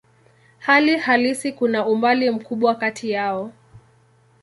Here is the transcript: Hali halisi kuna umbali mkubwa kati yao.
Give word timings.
Hali 0.59 0.97
halisi 0.97 1.51
kuna 1.51 1.85
umbali 1.87 2.29
mkubwa 2.31 2.75
kati 2.75 3.09
yao. 3.11 3.51